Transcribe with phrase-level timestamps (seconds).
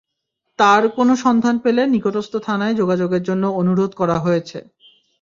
[0.59, 4.57] তার কোনো সন্ধান পেলে নিকটস্থ থানায় যোগাযোগের জন্য অনুরোধ করা হয়েছে।